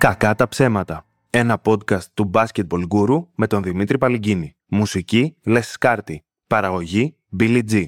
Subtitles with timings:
[0.00, 1.06] Κακά τα ψέματα.
[1.30, 4.56] Ένα podcast του Basketball Guru με τον Δημήτρη Παλυγκίνη.
[4.66, 6.24] Μουσική Les Σκάρτη.
[6.46, 7.86] Παραγωγή Billy G.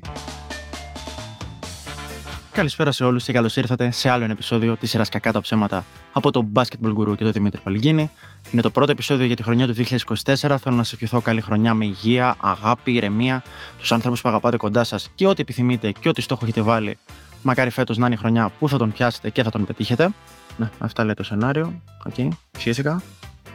[2.53, 5.85] Καλησπέρα σε όλους και καλώς ήρθατε σε άλλο ένα επεισόδιο της σειράς Κακά τα ψέματα
[6.12, 8.11] από το Basketball Guru και τον Δημήτρη Παλυγκίνη.
[8.53, 10.35] Είναι το πρώτο επεισόδιο για τη χρονιά του 2024.
[10.35, 13.43] Θέλω να σας ευχηθώ καλή χρονιά με υγεία, αγάπη, ηρεμία,
[13.79, 16.99] τους άνθρωπους που αγαπάτε κοντά σας και ό,τι επιθυμείτε και ό,τι στόχο έχετε βάλει.
[17.43, 20.11] Μακάρι φέτος να είναι η χρονιά που θα τον πιάσετε και θα τον πετύχετε.
[20.56, 21.82] Ναι, αυτά λέει το σενάριο.
[22.07, 22.29] OK, okay.
[22.52, 23.02] φυσικά.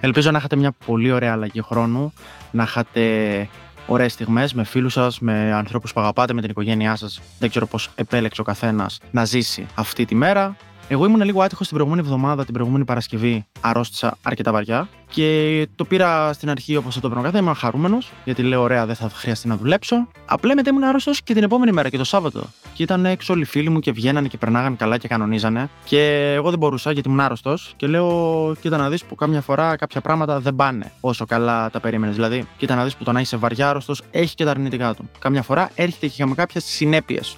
[0.01, 2.13] Ελπίζω να είχατε μια πολύ ωραία αλλαγή χρόνου,
[2.51, 3.01] να είχατε
[3.87, 7.21] ωραίες στιγμές με φίλους σας, με ανθρώπους που αγαπάτε, με την οικογένειά σας.
[7.39, 10.55] Δεν ξέρω πώς επέλεξε ο καθένας να ζήσει αυτή τη μέρα.
[10.90, 13.46] Εγώ ήμουν λίγο άτυχος την προηγούμενη εβδομάδα, την προηγούμενη Παρασκευή.
[13.62, 17.38] Αρρώστησα αρκετά βαριά και το πήρα στην αρχή όπως θα το παίρνω κάθε.
[17.38, 20.08] Ήμουν χαρούμενος, γιατί λέω: Ωραία, δεν θα χρειαστεί να δουλέψω.
[20.26, 22.44] Απλά μετά ήμουν άρρωστο και την επόμενη μέρα και το Σάββατο.
[22.73, 25.70] Και ήταν έξω όλοι οι φίλοι μου και βγαίνανε και περνάγανε καλά και κανονίζανε.
[25.84, 27.74] Και εγώ δεν μπορούσα γιατί ήμουν άρρωστος.
[27.76, 31.79] Και λέω: Κοίτα να δεις που κάμια φορά κάποια πράγματα δεν πάνε όσο καλά τα
[31.79, 32.16] περίμενες.
[32.16, 35.10] Δηλαδή, κοίτα να δεις που το να είσαι βαριά άρρωστος έχει και τα αρνητικά του.
[35.20, 37.38] Κάμια φορά έρχεται και με κάποιες συνέπειες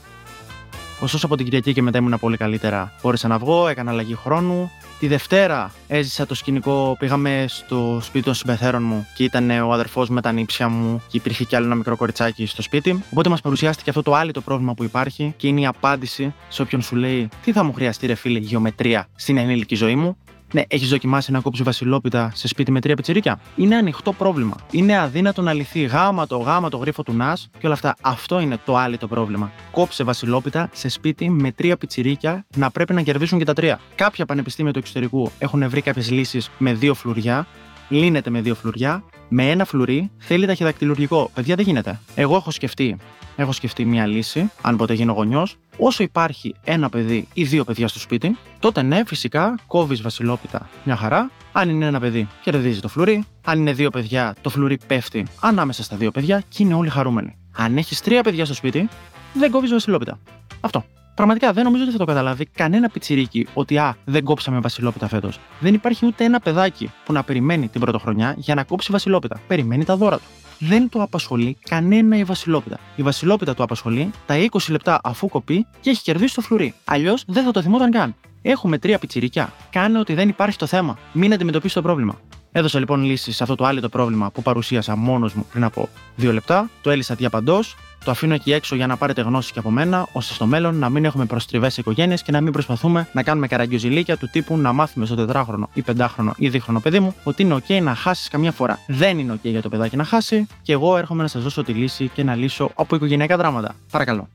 [1.01, 2.93] Ωστόσο από την Κυριακή και μετά ήμουν πολύ καλύτερα.
[3.01, 4.71] Μπόρεσα να βγω, έκανα αλλαγή χρόνου.
[4.99, 6.95] Τη Δευτέρα έζησα το σκηνικό.
[6.99, 11.17] Πήγαμε στο σπίτι των συμπεθέρων μου και ήταν ο αδερφός με τα νύψια μου και
[11.17, 13.03] υπήρχε κι άλλο ένα μικρό κοριτσάκι στο σπίτι.
[13.11, 16.61] Οπότε μας παρουσιάστηκε αυτό το άλλο το πρόβλημα που υπάρχει και είναι η απάντηση σε
[16.61, 20.17] όποιον σου λέει Τι θα μου χρειαστεί, ρε φίλε, γεωμετρία στην ενήλικη ζωή μου;
[20.53, 24.55] Ναι, έχεις δοκιμάσει να κόψεις βασιλόπιτα σε σπίτι με τρία πιτσιρίκια; Είναι ανοιχτό πρόβλημα.
[24.71, 27.95] Είναι αδύνατο να λυθεί γάμα το γάμα το γρίφο του Νά και όλα αυτά.
[28.01, 29.51] Αυτό είναι το άλλο το πρόβλημα.
[29.71, 33.79] Κόψε βασιλόπιτα σε σπίτι με τρία πιτσιρίκια να πρέπει να κερδίσουν και τα τρία.
[33.95, 37.47] Κάποια πανεπιστήμια του εξωτερικού έχουν βρει κάποιες λύσεις με δύο φλουριά.
[37.89, 39.03] Λύνεται με δύο φλουριά.
[39.29, 41.31] Με ένα φλουρί θέλει ταχυδακτηλουργικό.
[41.33, 41.99] Παιδιά δεν γίνεται.
[42.15, 42.97] Εγώ έχω σκεφτεί
[43.41, 45.57] έχω σκεφτεί μια λύση, αν ποτέ γίνω γονιός.
[45.81, 50.95] Όσο υπάρχει ένα παιδί ή δύο παιδιά στο σπίτι, τότε ναι, φυσικά κόβεις βασιλόπιτα μια
[50.95, 51.31] χαρά.
[51.51, 53.25] Αν είναι ένα παιδί, κερδίζει το φλουρί.
[53.45, 57.37] Αν είναι δύο παιδιά, το φλουρί πέφτει ανάμεσα στα δύο παιδιά και είναι όλοι χαρούμενοι.
[57.55, 58.89] Αν έχεις τρία παιδιά στο σπίτι,
[59.33, 60.19] δεν κόβεις βασιλόπιτα.
[60.61, 60.85] Αυτό.
[61.15, 65.39] Πραγματικά δεν νομίζω ότι θα το καταλάβει κανένα πιτσιρίκι ότι α, δεν κόψαμε βασιλόπιτα φέτος.
[65.59, 69.39] Δεν υπάρχει ούτε ένα παιδάκι που να περιμένει την πρωτοχρονιά για να κόψει βασιλόπιτα.
[69.47, 70.23] Περιμένει τα δώρα του
[70.59, 72.79] δεν το απασχολεί κανένα η Βασιλόπιτα.
[72.95, 76.73] Η Βασιλόπιτα του απασχολεί τα 20 λεπτά αφού κοπεί και έχει κερδίσει το φλουρί.
[76.85, 78.15] Αλλιώς δεν θα το θυμόταν καν.
[78.41, 79.53] Έχουμε τρία πιτσιρικιά.
[79.69, 80.97] Κάνε ότι δεν υπάρχει το θέμα.
[81.13, 82.19] Μην αντιμετωπίσεις το πρόβλημα.
[82.51, 85.89] Έδωσα λοιπόν λύση σε αυτό το άλλο το πρόβλημα που παρουσίασα μόνος μου πριν από
[86.15, 86.69] δύο λεπτά.
[86.81, 90.33] Το έλυσα διαπαντός το αφήνω εκεί έξω για να πάρετε γνώση και από μένα, ώστε
[90.33, 94.29] στο μέλλον να μην έχουμε προστριβές οικογένειες και να μην προσπαθούμε να κάνουμε καραγκιοζηλίκια του
[94.31, 97.95] τύπου να μάθουμε στο τετράχρονο ή πεντάχρονο ή δίχρονο παιδί μου ότι είναι OK να
[97.95, 98.79] χάσεις καμιά φορά.
[98.87, 101.71] Δεν είναι OK για το παιδάκι να χάσει και εγώ έρχομαι να σας δώσω τη
[101.71, 103.75] λύση και να λύσω από οικογενειακά δράματα.
[103.91, 104.27] Παρακαλώ.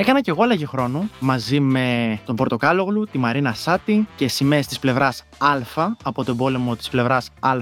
[0.00, 4.78] Έκανα και εγώ αλλαγή χρόνου μαζί με τον Πορτοκάλογλου, τη Μαρίνα Σάτι και σημαίες της
[4.78, 5.56] πλευράς Α
[6.02, 7.56] από τον πόλεμο της πλευράς Α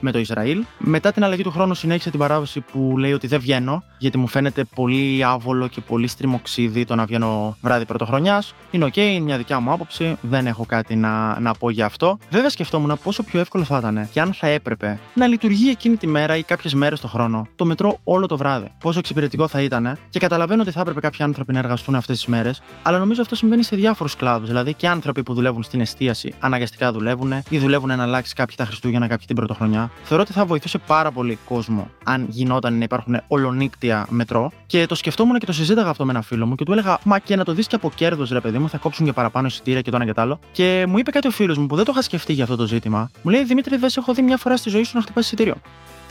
[0.00, 0.64] με το Ισραήλ.
[0.78, 4.26] Μετά την αλλαγή του χρόνου συνέχισα την παράδοση που λέει ότι δεν βγαίνω, γιατί μου
[4.26, 8.54] φαίνεται πολύ άβολο και πολύ στριμοξίδι το να βγαίνω βράδυ πρωτοχρονιάς.
[8.70, 12.18] Είναι οκ, είναι μια δικιά μου άποψη, δεν έχω κάτι να, να πω για αυτό.
[12.30, 16.06] Βέβαια σκεφτόμουν πόσο πιο εύκολο θα ήταν και αν θα έπρεπε να λειτουργεί εκείνη τη
[16.06, 18.72] μέρα ή κάποιες μέρες το χρόνο το μετρό όλο το βράδυ.
[18.80, 22.26] Πόσο εξυπηρετικό θα ήταν και καταλαβαίνω ότι θα έπρεπε κάποιοι άνθρωποι να εργαστούν αυτές τις
[22.26, 24.48] μέρες, αλλά νομίζω αυτό συμβαίνει σε διάφορους κλάδους.
[24.48, 28.64] Δηλαδή και άνθρωποι που δουλεύουν στην εστίαση αναγκαστικά δουλεύουν ή δουλεύουν να αλλάξει κάποιοι τα
[28.64, 33.20] Χριστούγεννα, κάποιοι την Πρωτοχρονιά θεωρώ ότι θα βοηθούσε πάρα πολύ κόσμο αν γινόταν να υπάρχουν
[33.28, 34.52] ολονύκτια μετρό.
[34.66, 37.18] Και το σκεφτόμουν και το συζήταγα αυτό με ένα φίλο μου και του έλεγα Μα
[37.18, 39.80] και να το δεις και από κέρδος, ρε παιδί μου, θα κόψουν και παραπάνω εισιτήρια
[39.80, 40.38] και το ένα και το άλλο.
[40.52, 42.66] Και μου είπε κάτι ο φίλος μου που δεν το είχα σκεφτεί για αυτό το
[42.66, 43.10] ζήτημα.
[43.22, 45.54] Μου λέει Δημήτρη, δεν σε έχω δει μια φορά στη ζωή σου να χτυπάς εισιτήριο.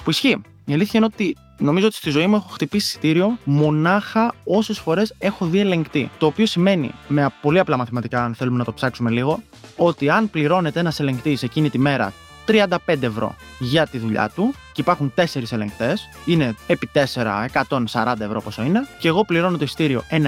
[0.03, 0.41] Που ισχύει.
[0.65, 5.15] Η αλήθεια είναι ότι νομίζω ότι στη ζωή μου έχω χτυπήσει εισιτήριο μονάχα όσες φορές
[5.19, 6.09] έχω δει ελεγκτή.
[6.17, 9.39] Το οποίο σημαίνει, με πολύ απλά μαθηματικά, αν θέλουμε να το ψάξουμε λίγο,
[9.77, 12.13] ότι αν πληρώνεται ένας ελεγκτής εκείνη τη μέρα
[12.47, 17.45] 35 ευρώ για τη δουλειά του και υπάρχουν 4 ελεγκτές, είναι επί 4,
[17.93, 20.19] 140 ευρώ πόσο είναι, και εγώ πληρώνω το ειστήριο 1,20,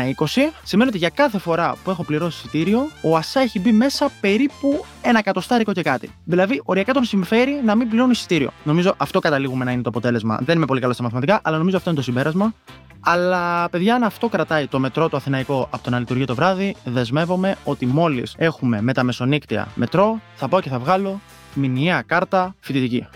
[0.63, 4.86] σημαίνει ότι για κάθε φορά που έχω πληρώσει ειστήριο, ο ΑΣΑ έχει μπει μέσα περίπου
[5.01, 6.10] ένα εκατοστάρικο και κάτι.
[6.24, 8.50] Δηλαδή, οριακά τον συμφέρει να μην πληρώνει ειστήριο.
[8.63, 10.39] Νομίζω αυτό καταλήγουμε να είναι το αποτέλεσμα.
[10.42, 12.54] Δεν είμαι πολύ καλός στα μαθηματικά, αλλά νομίζω αυτό είναι το συμπέρασμα.
[13.00, 16.75] Αλλά παιδιά, αν αυτό κρατάει το μετρό το Αθηναϊκό από το να λειτουργεί το βράδυ,
[16.83, 21.19] δεσμεύομαι ότι μόλις έχουμε με τα μεσονύκτια μετρό, θα πάω και θα βγάλω
[21.54, 23.07] μηνιαία κάρτα φοιτητική.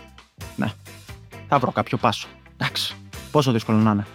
[0.56, 0.72] Ναι.
[1.48, 2.28] Θα βρω κάποιο πάσο.
[2.58, 2.96] Εντάξει.
[3.32, 4.06] Πόσο δύσκολο να είναι.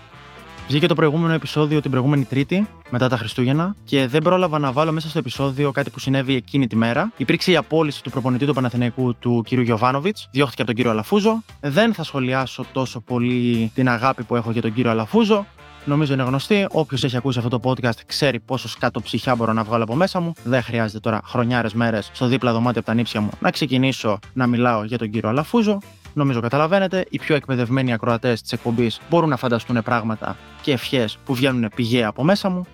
[0.68, 4.92] Βγήκε το προηγούμενο επεισόδιο την προηγούμενη Τρίτη, μετά τα Χριστούγεννα, και δεν πρόλαβα να βάλω
[4.92, 7.12] μέσα στο επεισόδιο κάτι που συνέβη εκείνη τη μέρα.
[7.16, 9.52] Υπήρξε η απόλυση του προπονητή του Παναθηναϊκού του κ.
[9.52, 11.42] Γιωβάνοβιτς, διώχθηκε από τον κύριο Αλαφούζο.
[11.60, 15.46] Δεν θα σχολιάσω τόσο πολύ την αγάπη που έχω για τον κύριο Αλαφούζο.
[15.84, 16.66] Νομίζω είναι γνωστή.
[16.70, 20.20] Όποιος έχει ακούσει αυτό το podcast ξέρει πόσο σκάτω ψυχιά μπορώ να βγάλω από μέσα
[20.20, 20.32] μου.
[20.44, 24.46] Δεν χρειάζεται τώρα χρονιάρες μέρες στο δίπλα δωμάτιο από τα νύψια μου να ξεκινήσω να
[24.46, 25.78] μιλάω για τον κύριο Αλαφούζο.
[26.14, 31.34] Νομίζω καταλαβαίνετε, οι πιο εκπαιδευμένοι ακροατές της εκπομπής μπορούν να φανταστούν πράγματα και ευχές που
[31.34, 32.66] βγαίνουν πηγαία από μέσα μου.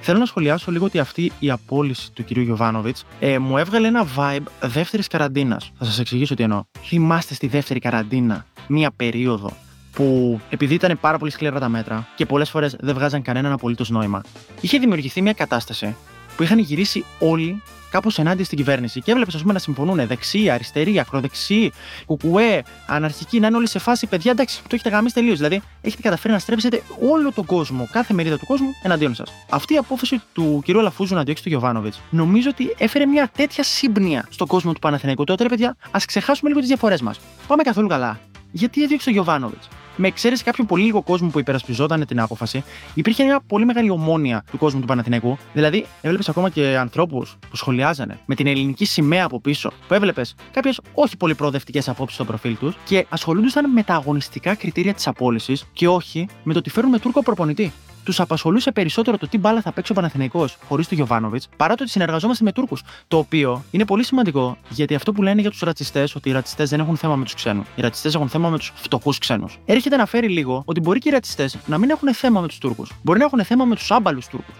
[0.00, 4.06] Θέλω να σχολιάσω λίγο ότι αυτή η απόλυση του κυρίου Γιωβάνοβιτς ε, μου έβγαλε ένα
[4.16, 5.72] vibe δεύτερης καραντίνας.
[5.78, 6.62] Θα σας εξηγήσω τι εννοώ.
[6.82, 9.50] Θυμάστε στη δεύτερη καραντίνα, μία περίοδο
[9.92, 13.90] που επειδή ήταν πάρα πολύ σκληρά τα μέτρα και πολλές φορές δεν βγάζαν κανέναν απολύτως
[13.90, 14.22] νόημα,
[14.60, 15.96] είχε δημιουργηθεί μια κατάσταση
[16.36, 19.00] που είχαν γυρίσει όλοι κάπως ενάντια στην κυβέρνηση.
[19.00, 21.72] Και έβλεπες, ας πούμε, να συμφωνούν δεξί, αριστερή, ακροδεξί,
[22.06, 24.30] κουκουέ, αναρχική, να είναι όλοι σε φάση παιδιά.
[24.30, 25.36] Εντάξει, το έχετε γαμίσει τελείως.
[25.36, 29.32] Δηλαδή, έχετε καταφέρει να στρέψετε όλο τον κόσμο, κάθε μερίδα του κόσμου εναντίον σας.
[29.50, 30.68] Αυτή η απόφαση του κ.
[30.68, 35.24] Λαφούζου να διώξει τον Γιωβάνοβιτς, νομίζω ότι έφερε μια τέτοια σύμπνοια στον κόσμο του Παναθηναϊκού.
[35.24, 37.20] Τότε, παιδιά, ας ξεχάσουμε λίγο τις διαφορές μας.
[37.46, 38.20] Πάμε καθόλου καλά.
[38.50, 43.24] Γιατί έδιωξε τον Γιωβάνοβιτς; Με εξαίρεση κάποιον πολύ λίγο κόσμο που υπερασπιζόταν την απόφαση, υπήρχε
[43.24, 45.38] μια πολύ μεγάλη ομόνια του κόσμου του Παναθηναϊκού.
[45.52, 50.34] Δηλαδή, έβλεπες ακόμα και ανθρώπους που σχολιάζανε με την ελληνική σημαία από πίσω, που έβλεπες
[50.50, 55.06] κάποιες όχι πολύ προοδευτικές απόψεις στο προφίλ τους και ασχολούνταν με τα αγωνιστικά κριτήρια της
[55.06, 57.72] απόλυσης και όχι με το ότι φέρουν με Τούρκο προπονητή
[58.04, 61.82] τους απασχολούσε περισσότερο το τι μπάλα θα παίξει ο Παναθηναϊκός χωρίς τον Γιωβάνοβιτς παρά το
[61.82, 62.82] ότι συνεργαζόμαστε με Τούρκους.
[63.08, 66.70] Το οποίο είναι πολύ σημαντικό γιατί αυτό που λένε για τους ρατσιστές, ότι οι ρατσιστές
[66.70, 67.66] δεν έχουν θέμα με τους ξένους.
[67.76, 69.58] Οι ρατσιστές έχουν θέμα με τους φτωχούς ξένους.
[69.64, 72.58] Έρχεται να φέρει λίγο ότι μπορεί και οι ρατσιστές να μην έχουν θέμα με τους
[72.58, 72.92] Τούρκους.
[73.02, 74.54] Μπορεί να έχουν θέμα με τους άμπαλους Τούρκους.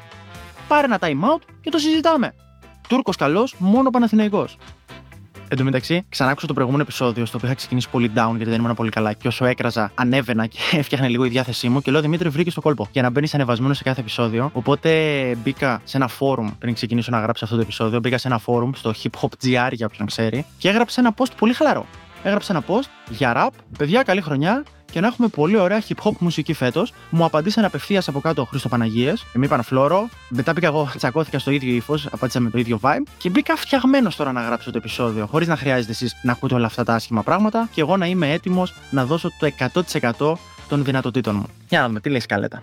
[0.68, 2.34] Πάρε ένα time out και το συζητάμε.
[2.88, 4.56] Τούρκος καλός, μόνο Παναθηναϊκός.
[5.52, 8.60] Εν τω μεταξύ, ξανάκουσα το προηγούμενο επεισόδιο στο οποίο είχα ξεκινήσει πολύ down γιατί δεν
[8.60, 9.12] ήμουν πολύ καλά.
[9.12, 11.80] Και όσο έκραζα, ανέβαινα και έφτιαχνα λίγο η διάθεσή μου.
[11.82, 12.88] Και λέω Δημήτρη, βρήκε το κόλπο.
[12.92, 14.50] Για να μπαίνει ανεβασμένο σε κάθε επεισόδιο.
[14.52, 14.90] Οπότε
[15.42, 17.98] μπήκα σε ένα φόρουμ πριν ξεκινήσω να γράψω αυτό το επεισόδιο.
[17.98, 20.44] Μπήκα σε ένα φόρουμ στο Hip Hop GR για όποιον ξέρει.
[20.58, 21.86] Και έγραψα ένα post πολύ χαλαρό.
[22.22, 23.50] Έγραψα ένα post για rap.
[23.78, 26.92] Παιδιά, καλή χρονιά και να έχουμε πολύ ωραία hip hop μουσική φέτος.
[27.10, 29.12] Μου απαντήσαν απευθείας από κάτω Χρήστος Παναγίε.
[29.32, 30.08] Με είπαν φλόρο.
[30.28, 33.02] Μετά πήγα εγώ, τσακώθηκα στο ίδιο ύφος, απάντησα με το ίδιο vibe.
[33.18, 36.66] Και μπήκα φτιαγμένος τώρα να γράψω το επεισόδιο, χωρίς να χρειάζεται εσείς να ακούτε όλα
[36.66, 39.46] αυτά τα άσχημα πράγματα και εγώ να είμαι έτοιμος να δώσω το
[40.18, 40.32] 100%
[40.68, 41.46] των δυνατοτήτων μου.
[41.68, 42.62] Για να δούμε, τι λέει σκαλέτα.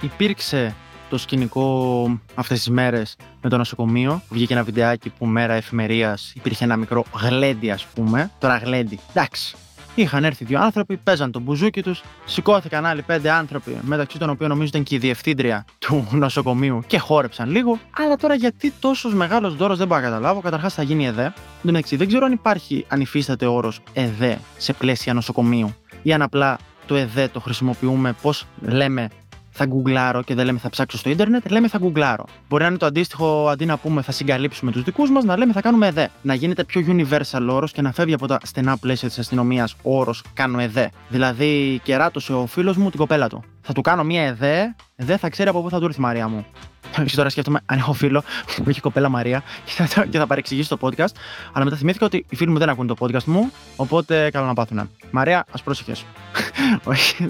[0.00, 0.74] Υπήρξε
[1.10, 4.22] το σκηνικό αυτές τις μέρες με το νοσοκομείο.
[4.28, 8.30] Βγήκε ένα βιντεάκι που μέρα εφημερίας υπήρχε ένα μικρό γλέντι, ας πούμε.
[8.38, 8.98] Τώρα γλέντι.
[9.10, 9.56] Εντάξει,
[10.00, 14.48] Είχαν έρθει δύο άνθρωποι, παίζαν τον μπουζούκι τους, σηκώθηκαν άλλοι πέντε άνθρωποι, μεταξύ των οποίων
[14.48, 17.78] νομίζω ήταν και η διευθύντρια του νοσοκομείου και χόρεψαν λίγο.
[17.90, 20.40] Αλλά τώρα γιατί τόσος μεγάλος δώρος δεν μπορώ να καταλάβω.
[20.40, 21.32] Καταρχάς θα γίνει ΕΔΕ.
[21.66, 26.58] Εντάξει, δεν ξέρω αν υπάρχει, αν υφίσταται όρος ΕΔΕ σε πλαίσια νοσοκομείου ή αν απλά
[26.86, 29.08] το ΕΔΕ το χρησιμοποιούμε, πώς λέμε,
[29.50, 32.24] θα γκουγκλάρω και δεν λέμε θα ψάξω στο ίντερνετ, λέμε θα γκουγκλάρω.
[32.48, 35.52] Μπορεί να είναι το αντίστοιχο αντί να πούμε θα συγκαλύψουμε τους δικούς μας, να λέμε
[35.52, 36.10] θα κάνουμε εδέ.
[36.22, 40.22] Να γίνεται πιο universal όρος και να φεύγει από τα στενά πλαίσια της αστυνομίας όρος
[40.34, 40.90] κάνω εδέ.
[41.08, 43.44] Δηλαδή, κεράτωσε ο φίλος μου την κοπέλα του.
[43.72, 46.28] Θα του κάνω μία εδέ, δεν θα ξέρει από πού θα του έρθει η Μαρία
[46.28, 46.46] μου.
[47.06, 48.22] Και τώρα σκέφτομαι αν έχω φίλο
[48.56, 51.14] που έχει κοπέλα Μαρία και θα, και θα παρεξηγήσει το podcast.
[51.52, 54.54] Αλλά μετά θυμήθηκα ότι οι φίλοι μου δεν ακούν το podcast μου, οπότε καλό να
[54.54, 54.90] πάθουν.
[55.10, 56.04] Μαρία, ας πρόσεχες.
[56.84, 57.28] Όχι,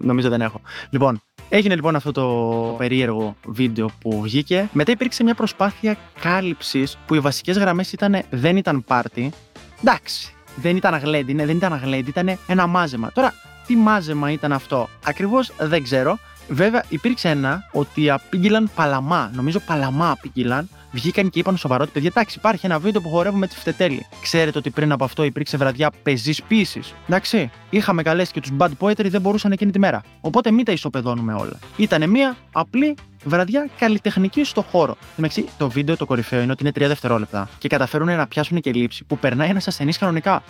[0.00, 0.60] νομίζω δεν έχω.
[0.90, 4.68] Λοιπόν, Έγινε λοιπόν αυτό το περίεργο βίντεο που βγήκε.
[4.72, 9.32] Μετά υπήρξε μια προσπάθεια κάλυψης που οι βασικές γραμμές ήταν δεν ήταν πάρτι.
[9.80, 13.12] Εντάξει, δεν ήταν αγλέντι, ναι, δεν ήταν αγλέντι, ήταν ένα μάζεμα.
[13.12, 13.34] Τώρα,
[13.66, 16.18] τι μάζεμα ήταν αυτό, ακριβώς δεν ξέρω.
[16.48, 19.30] Βέβαια, υπήρξε ένα ότι απήγγειλαν παλαμά.
[19.34, 23.46] Νομίζω παλαμά απήγγειλαν βγήκαν και είπαν σοβαρό ότι παιδιά, εντάξει, υπάρχει ένα βίντεο που χορεύουμε
[23.46, 24.06] τη φτετέλη.
[24.22, 26.94] Ξέρετε ότι πριν από αυτό υπήρξε βραδιά πεζής ποιήσης.
[27.06, 30.02] Εντάξει, είχαμε καλέσει και τους bad poetry, δεν μπορούσαν εκείνη τη μέρα.
[30.20, 31.58] Οπότε μην τα ισοπεδώνουμε όλα.
[31.76, 34.96] Ήταν μια απλή βραδιά καλλιτεχνική στο χώρο.
[35.16, 38.72] Εντάξει, το βίντεο το κορυφαίο είναι ότι είναι 3 δευτερόλεπτα και καταφέρουν να πιάσουν και
[38.72, 40.42] λήψη που περνάει ένα ασθενής κανονικά.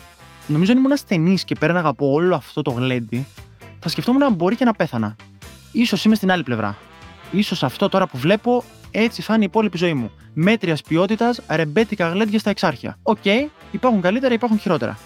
[0.46, 3.26] Νομίζω αν ήμουν ασθενής και πέρναγα από όλο αυτό το γλέντι,
[3.80, 5.16] θα σκεφτόμουν αν μπορεί και να πέθανα.
[5.86, 6.76] Ίσως είμαι στην άλλη πλευρά.
[7.42, 10.10] Ίσως αυτό τώρα που βλέπω έτσι θα 'ναι η υπόλοιπη ζωή μου.
[10.34, 12.98] Μέτριας ποιότητας, ρεμπέτικα γλέντια στα Εξάρχεια.
[13.02, 14.98] OK, okay, υπάρχουν καλύτερα, υπάρχουν χειρότερα.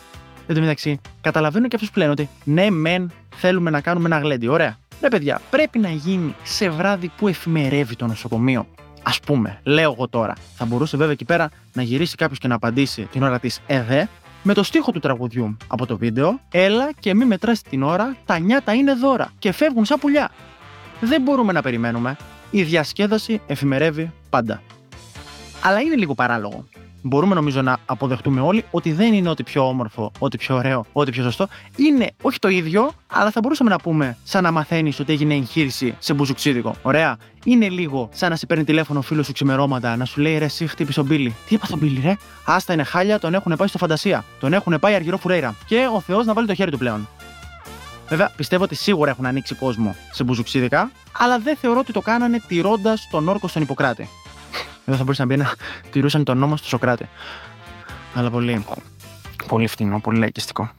[0.46, 4.18] Εν τω μεταξύ, καταλαβαίνω και αυτούς που λένε ότι ναι, μεν θέλουμε να κάνουμε ένα
[4.18, 4.46] γλέντι.
[4.46, 4.78] Ωραία.
[5.00, 8.66] Ναι, παιδιά, πρέπει να γίνει σε βράδυ που εφημερεύει το νοσοκομείο.
[9.02, 10.34] Α πούμε, λέω εγώ τώρα.
[10.56, 14.08] Θα μπορούσε βέβαια εκεί πέρα να γυρίσει κάποιος και να απαντήσει την ώρα της ΕΔΕ
[14.46, 16.40] με το στίχο του τραγουδιού από το βίντεο.
[16.50, 20.30] Έλα και μη μετράσει την ώρα, τα νιάτα είναι δώρα και φεύγουν σαν πουλιά.
[21.00, 22.16] Δεν μπορούμε να περιμένουμε
[22.50, 24.62] η διασκέδαση εφημερεύει πάντα.
[25.62, 26.64] Αλλά είναι λίγο παράλογο.
[27.06, 31.10] Μπορούμε νομίζω να αποδεχτούμε όλοι ότι δεν είναι ό,τι πιο όμορφο, ό,τι πιο ωραίο, ό,τι
[31.10, 31.48] πιο σωστό.
[31.76, 35.94] Είναι όχι το ίδιο, αλλά θα μπορούσαμε να πούμε σαν να μαθαίνεις ότι έγινε εγχείρηση
[35.98, 36.74] σε μπουζουξίδικο.
[36.82, 37.16] Ωραία.
[37.44, 40.66] Είναι λίγο σαν να σε παίρνει τηλέφωνο φίλος σου ξημερώματα να σου λέει ρε, εσύ
[40.66, 41.34] χτύπησε τον Μπίλι.
[41.48, 44.24] Τι είπα τον Μπίλι, ρε; Άστα είναι χάλια, τον έχουν πάει στο φαντασία.
[44.40, 45.54] Τον έχουν πάει αργυρό φουρέιρα.
[45.66, 47.08] Και ο Θεός να βάλει το χέρι του πλέον.
[48.08, 52.40] Βέβαια, πιστεύω ότι σίγουρα έχουν ανοίξει κόσμο σε μπουζουξίδικα, αλλά δεν θεωρώ ότι το κάνανε
[52.48, 54.08] τηρώντας τον όρκο στον Ιπποκράτη.
[54.86, 55.52] Εδώ θα μπορούσε να μπει να
[55.90, 57.08] τηρούσαν τον νόμο στο Σοκράτη.
[58.14, 58.64] Αλλά πολύ.
[59.46, 60.70] Πολύ φτηνό, πολύ λαϊκιστικό.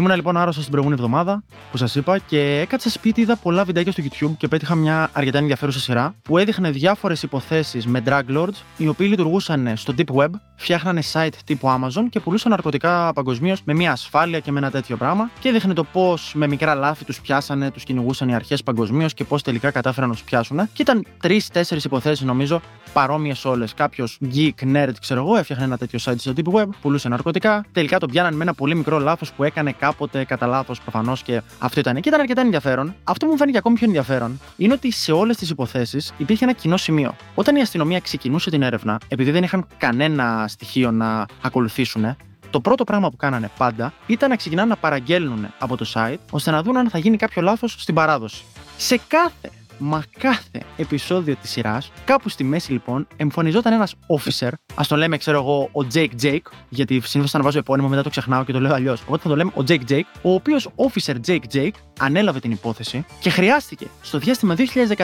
[0.00, 3.92] Ήμουνα λοιπόν άρρωστος την προηγούμενη εβδομάδα, που σας είπα, και έκατσα σπίτι, είδα πολλά βιντεάκια
[3.92, 8.62] στο YouTube και πέτυχα μια αρκετά ενδιαφέρουσα σειρά που έδειχνε διάφορες υποθέσεις με drug lords,
[8.76, 13.74] οι οποίοι λειτουργούσαν στο deep web, φτιάχνανε site τύπου Amazon και πουλούσαν ναρκωτικά παγκοσμίως με
[13.74, 15.30] μια ασφάλεια και με ένα τέτοιο πράγμα.
[15.40, 19.24] Και έδειχνε το πώς με μικρά λάθη τους πιάσανε, τους κυνηγούσαν οι αρχές παγκοσμίως και
[19.24, 20.56] πώς τελικά κατάφεραν να τους πιάσουν.
[20.72, 22.60] Και ήταν τρει-τέσσερι υποθέσεις νομίζω
[22.92, 23.74] παρόμοιες όλες.
[23.74, 27.64] Κάποιος geek, nerd, ξέρω εγώ, έφτιαχνε ένα τέτοιο site στο deep web, πουλούσε ναρκωτικά.
[27.72, 31.42] Τελικά τον πιάνανε με ένα πολύ μικρό λάθος που έκανε κάποτε κατά λάθος προφανώς και
[31.58, 32.00] αυτό ήταν.
[32.00, 32.94] Και ήταν αρκετά ενδιαφέρον.
[33.04, 36.52] Αυτό που μου φάνηκε ακόμη πιο ενδιαφέρον είναι ότι σε όλες τις υποθέσεις υπήρχε ένα
[36.52, 37.16] κοινό σημείο.
[37.34, 42.16] Όταν η αστυνομία ξεκινούσε την έρευνα, επειδή δεν είχαν κανένα στοιχείο να ακολουθήσουν,
[42.50, 46.50] το πρώτο πράγμα που κάνανε πάντα ήταν να ξεκινάνε να παραγγέλνουν από το site ώστε
[46.50, 48.44] να δουν αν θα γίνει κάποιο λάθος στην παράδοση.
[48.76, 49.50] Σε κάθε
[49.82, 54.50] Μα κάθε επεισόδιο της σειράς, κάπου στη μέση λοιπόν, εμφανιζόταν ένας officer.
[54.74, 58.10] Α το λέμε, ξέρω εγώ, ο Jake Jake, γιατί συνήθως να βάζω επώνυμο μετά το
[58.10, 59.02] ξεχνάω και το λέω αλλιώς.
[59.02, 63.04] Οπότε θα το λέμε ο Jake Jake, ο οποίος officer Jake Jake ανέλαβε την υπόθεση
[63.20, 64.56] και χρειάστηκε στο διάστημα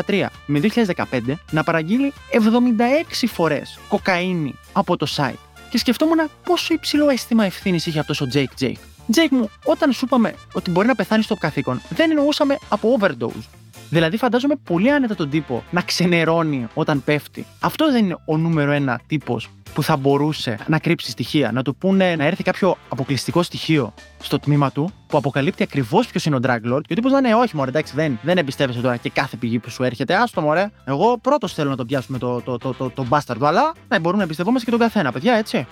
[0.06, 5.38] 2013 με 2015 να παραγγείλει 76 φορές κοκαίνη από το site.
[5.71, 8.76] Και σκεφτόμουν πόσο υψηλό αίσθημα ευθύνης είχε αυτός ο Jake Jake.
[9.14, 13.45] Jake μου, όταν σου είπαμε ότι μπορεί να πεθάνεις στο καθήκον, δεν εννοούσαμε από overdose.
[13.90, 17.47] Δηλαδή, φαντάζομαι πολύ άνετα τον τύπο να ξενερώνει όταν πέφτει.
[17.61, 21.52] Αυτό δεν είναι ο νούμερο ένα τύπος που θα μπορούσε να κρύψει στοιχεία.
[21.52, 26.25] Να του πούνε να έρθει κάποιο αποκλειστικό στοιχείο στο τμήμα του που αποκαλύπτει ακριβώς ποιος
[26.25, 26.81] είναι ο Drag Lord.
[26.83, 29.59] Και ο τύπος να είναι, Όχι, μωρέ, εντάξει, δεν, δεν εμπιστεύεσαι τώρα και κάθε πηγή
[29.59, 30.14] που σου έρχεται.
[30.14, 30.71] Άστο, μωρέ.
[30.85, 34.19] Εγώ πρώτος θέλω να το πιάσουμε το, το, το, το, το, μπάσταρδο, αλλά ναι, μπορούμε
[34.19, 35.66] να εμπιστευόμαστε και τον καθένα, παιδιά, έτσι.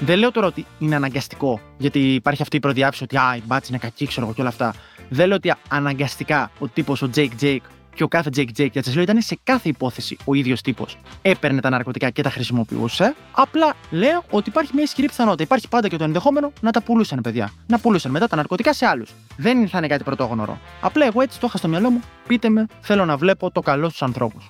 [0.00, 3.70] Δεν λέω τώρα ότι είναι αναγκαστικό, γιατί υπάρχει αυτή η προδιάφηση ότι α, η μπάτση
[3.70, 4.74] είναι κακή, ξέρω εγώ και όλα αυτά.
[5.08, 7.58] Δεν λέω ότι αναγκαστικά ο τύπος, ο Jake Jake
[7.94, 10.96] και ο κάθε Jake Jake, γιατί σας λέω ήταν σε κάθε υπόθεση ο ίδιος τύπος.
[11.22, 13.14] Έπαιρνε τα ναρκωτικά και τα χρησιμοποιούσε.
[13.32, 15.42] Απλά λέω ότι υπάρχει μια ισχυρή πιθανότητα.
[15.42, 17.52] Υπάρχει πάντα και το ενδεχόμενο να τα πουλούσαν, παιδιά.
[17.66, 19.10] Να πουλούσαν μετά τα ναρκωτικά σε άλλους.
[19.36, 20.58] Δεν θα είναι κάτι πρωτόγνωρο.
[20.80, 22.00] Απλά εγώ έτσι το είχα στο μυαλό μου.
[22.26, 24.48] Πείτε με, θέλω να βλέπω το καλό στους ανθρώπους.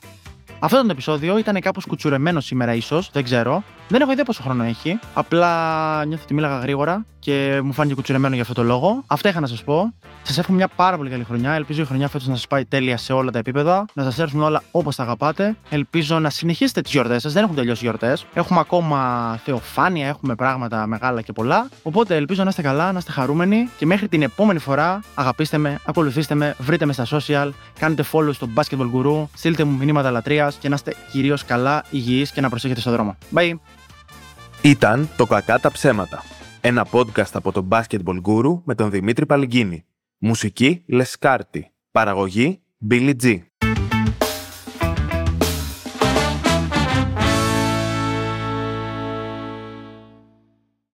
[0.59, 3.63] Αυτό το επεισόδιο ήταν κάπως κουτσουρεμένο σήμερα, ίσως, δεν ξέρω.
[3.89, 4.99] Δεν έχω ιδέα πόσο χρόνο έχει.
[5.15, 9.05] Απλά νιώθω ότι μίλαγα γρήγορα και μου φάνηκε κουτσουρεμένο για αυτό το λόγο.
[9.07, 9.95] Αυτά είχα να σας πω.
[10.23, 11.53] Σας εύχομαι μια πάρα πολύ καλή χρονιά.
[11.53, 13.85] Ελπίζω η χρονιά φέτος να σας πάει τέλεια σε όλα τα επίπεδα.
[13.93, 15.57] Να σας έρθουν όλα όπως τα αγαπάτε.
[15.69, 17.33] Ελπίζω να συνεχίσετε τις γιορτές σας.
[17.33, 18.27] Δεν έχουν τελειώσει οι γιορτές.
[18.35, 21.69] Έχουμε ακόμα θεοφάνεια, έχουμε πράγματα μεγάλα και πολλά.
[21.83, 25.81] Οπότε ελπίζω να είστε καλά, να είστε χαρούμενοι και μέχρι την επόμενη φορά αγαπήστε με,
[25.85, 30.46] ακολουθήστε με, βρείτε με στα social, κάντε follow στο Basketball Guru, στείλτε μου μηνύματα λατρεία
[30.55, 33.17] και να είστε κυρίως καλά, υγιείς και να προσέχετε στον δρόμο.
[33.35, 33.53] Bye!
[34.62, 36.25] Ήταν το Κακά τα ψέματα.
[36.61, 39.85] Ένα podcast από τον Basketball Guru με τον Δημήτρη Παλυγκίνη.
[40.19, 41.71] Μουσική Λεσκάρτη.
[41.91, 42.61] Παραγωγή
[42.91, 43.38] Billy G.